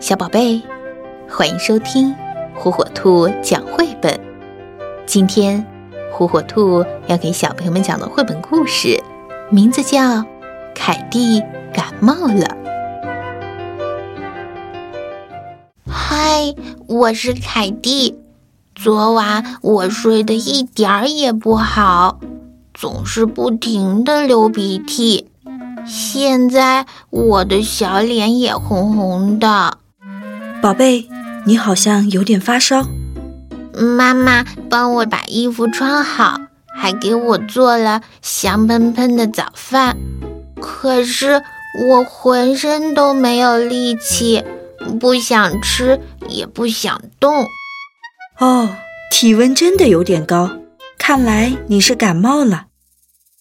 [0.00, 0.62] 小宝贝，
[1.28, 2.14] 欢迎收听
[2.54, 4.18] 火火兔讲绘本。
[5.04, 5.62] 今天，
[6.10, 8.98] 火火兔要给小朋友们讲的绘本故事，
[9.50, 9.98] 名字叫
[10.74, 11.42] 《凯蒂
[11.74, 12.56] 感冒了》。
[15.86, 16.54] 嗨，
[16.86, 18.18] 我是凯蒂。
[18.74, 22.18] 昨晚我睡得一点儿也不好，
[22.72, 25.28] 总是不停的流鼻涕。
[25.84, 29.76] 现在我的小脸也红红的。
[30.62, 31.08] 宝贝，
[31.46, 32.86] 你好像有点发烧。
[33.72, 36.38] 妈妈帮我把衣服穿好，
[36.76, 39.96] 还给我做了香喷喷的早饭。
[40.60, 41.42] 可是
[41.88, 44.44] 我浑身都没有力气，
[45.00, 47.46] 不想吃，也不想动。
[48.38, 48.68] 哦，
[49.10, 50.50] 体温真的有点高，
[50.98, 52.66] 看来你是感冒了。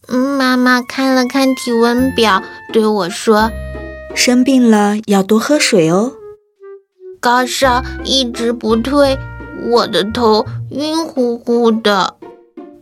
[0.08, 2.42] 妈妈看了看体温表，
[2.72, 3.52] 对我说
[4.16, 6.14] ：“生病了要多喝水哦。”
[7.20, 9.18] 高烧一直不退，
[9.70, 12.16] 我的头晕乎乎的。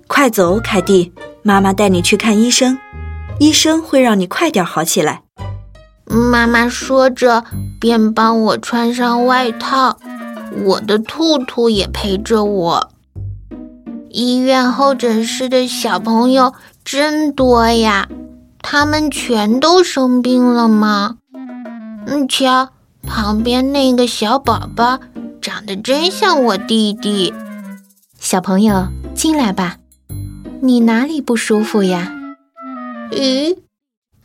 [0.07, 2.77] 快走，凯蒂，妈妈带你去看医生，
[3.39, 5.23] 医生会让你快点好起来。
[6.05, 7.43] 妈妈说着，
[7.79, 9.97] 便帮我穿上外套。
[10.63, 12.89] 我的兔兔也陪着我。
[14.09, 16.53] 医院候诊室的小朋友
[16.85, 18.07] 真多呀，
[18.61, 21.17] 他们全都生病了吗？
[22.05, 22.69] 嗯，瞧。
[23.07, 24.99] 旁边那个小宝宝
[25.41, 27.33] 长得真像我弟弟。
[28.19, 29.77] 小朋友，进来吧。
[30.61, 32.11] 你哪里不舒服呀？
[33.11, 33.57] 咦，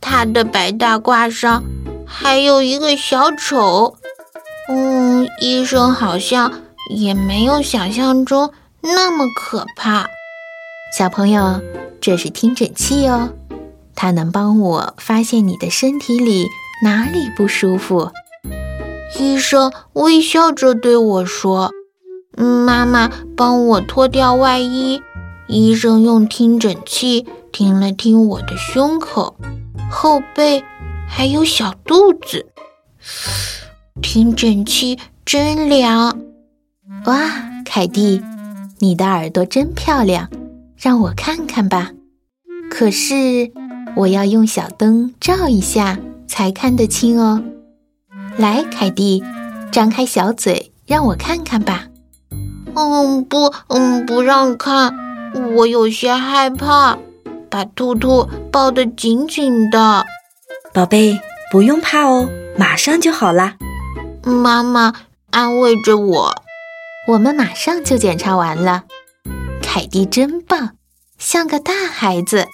[0.01, 1.63] 他的白大褂上
[2.05, 3.95] 还有一个小丑。
[4.67, 6.51] 嗯，医生好像
[6.89, 10.07] 也没有想象中那么可怕。
[10.97, 11.61] 小朋友，
[12.01, 13.29] 这是听诊器哦，
[13.95, 16.47] 它能帮我发现你的身体里
[16.83, 18.11] 哪里不舒服。
[19.19, 21.71] 医生微笑着对我说
[22.35, 25.01] ：“妈妈，帮我脱掉外衣。”
[25.47, 29.35] 医生用听诊器听了听我的胸口、
[29.91, 30.63] 后背，
[31.07, 32.47] 还有小肚子。
[34.01, 36.19] 听诊器真凉！
[37.05, 37.19] 哇，
[37.65, 38.21] 凯蒂，
[38.79, 40.29] 你的耳朵真漂亮，
[40.77, 41.91] 让我看看吧。
[42.71, 43.51] 可是
[43.95, 47.43] 我要用小灯照一下才看得清哦。
[48.37, 49.23] 来，凯蒂，
[49.71, 51.85] 张开小嘴，让我看看吧。
[52.75, 54.93] 嗯，不，嗯，不让看，
[55.55, 56.97] 我有些害怕。
[57.49, 60.03] 把兔兔抱得紧紧的。
[60.73, 61.19] 宝贝，
[61.51, 62.27] 不用怕哦，
[62.57, 63.57] 马上就好啦。
[64.23, 64.93] 妈妈
[65.29, 66.35] 安慰着我。
[67.09, 68.85] 我们马上就检查完了。
[69.61, 70.71] 凯蒂真棒，
[71.19, 72.47] 像个大孩子。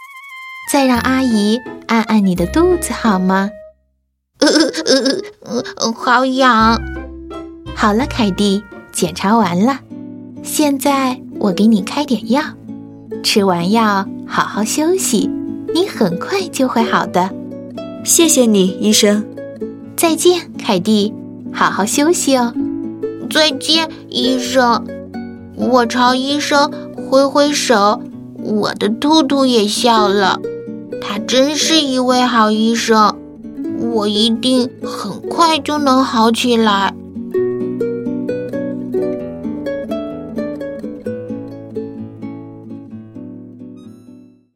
[0.69, 3.49] 再让阿姨按按你的肚子好吗？
[4.39, 6.81] 呃 呃呃呃呃，好痒。
[7.75, 9.79] 好了，凯蒂，检查完了。
[10.41, 12.41] 现在我给你开点药，
[13.21, 15.29] 吃完药好好休息，
[15.73, 17.29] 你很快就会好的。
[18.03, 19.23] 谢谢你，医生。
[19.95, 21.13] 再见，凯蒂，
[21.53, 22.53] 好好休息哦。
[23.29, 24.87] 再见，医生。
[25.55, 28.01] 我朝医生挥挥手，
[28.37, 30.39] 我的兔兔也笑了。
[31.01, 33.15] 他真是一位好医生。
[33.81, 36.93] 我一定很快就能好起来，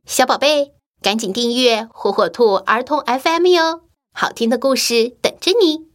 [0.06, 3.82] 小宝贝，赶紧订阅火火兔儿童 FM 哟，
[4.14, 5.93] 好听的故事等着你。